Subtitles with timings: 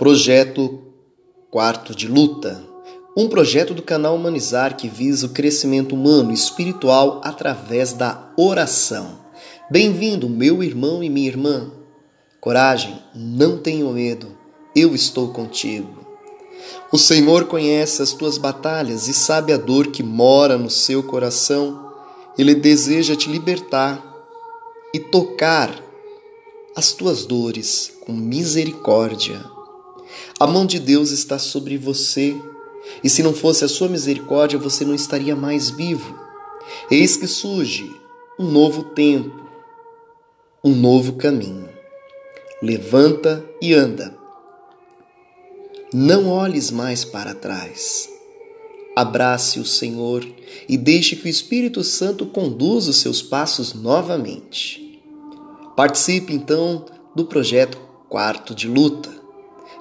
[0.00, 0.80] Projeto
[1.50, 2.64] Quarto de Luta.
[3.14, 9.18] Um projeto do canal Humanizar que visa o crescimento humano e espiritual através da oração.
[9.70, 11.70] Bem-vindo, meu irmão e minha irmã.
[12.40, 14.28] Coragem, não tenha medo,
[14.74, 15.98] eu estou contigo.
[16.90, 21.92] O Senhor conhece as tuas batalhas e sabe a dor que mora no seu coração.
[22.38, 24.02] Ele deseja te libertar
[24.94, 25.78] e tocar
[26.74, 29.59] as tuas dores com misericórdia.
[30.40, 32.34] A mão de Deus está sobre você,
[33.04, 36.18] e se não fosse a sua misericórdia, você não estaria mais vivo.
[36.90, 37.94] Eis que surge
[38.38, 39.38] um novo tempo,
[40.64, 41.68] um novo caminho.
[42.62, 44.16] Levanta e anda.
[45.92, 48.08] Não olhes mais para trás.
[48.96, 50.26] Abrace o Senhor
[50.66, 55.02] e deixe que o Espírito Santo conduza os seus passos novamente.
[55.76, 57.76] Participe então do projeto
[58.08, 59.19] Quarto de Luta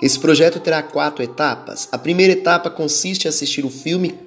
[0.02, 1.90] esse projeto terá quatro etapas.
[1.92, 4.18] A primeira etapa consiste em assistir o filme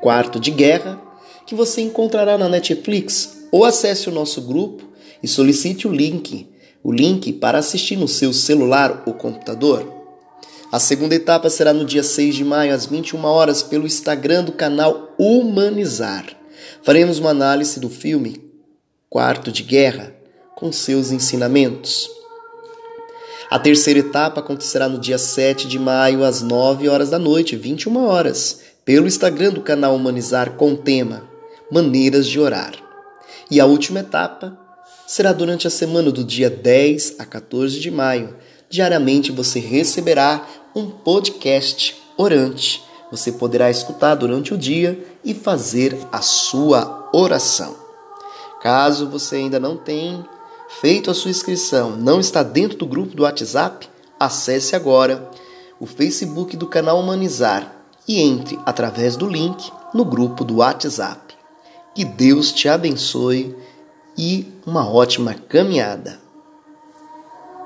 [0.00, 1.00] Quarto de Guerra,
[1.46, 4.84] que você encontrará na Netflix, ou acesse o nosso grupo
[5.22, 6.48] e solicite o link,
[6.82, 9.92] o link para assistir no seu celular ou computador.
[10.72, 14.52] A segunda etapa será no dia 6 de maio, às 21 horas, pelo Instagram do
[14.52, 16.26] canal Humanizar.
[16.82, 18.42] Faremos uma análise do filme
[19.08, 20.14] Quarto de Guerra
[20.56, 22.08] com seus ensinamentos.
[23.50, 28.04] A terceira etapa acontecerá no dia 7 de maio, às 9 horas da noite, 21
[28.06, 31.24] horas, pelo Instagram do canal Humanizar com o tema
[31.70, 32.72] Maneiras de Orar.
[33.50, 34.58] E a última etapa
[35.06, 38.36] será durante a semana do dia 10 a 14 de maio.
[38.70, 42.82] Diariamente você receberá um podcast orante.
[43.10, 47.76] Você poderá escutar durante o dia e fazer a sua oração.
[48.60, 50.24] Caso você ainda não tenha
[50.68, 53.88] feito a sua inscrição, não está dentro do grupo do WhatsApp?
[54.18, 55.30] Acesse agora
[55.78, 57.74] o Facebook do canal Humanizar
[58.06, 61.34] e entre através do link no grupo do WhatsApp.
[61.94, 63.56] Que Deus te abençoe
[64.16, 66.23] e uma ótima caminhada.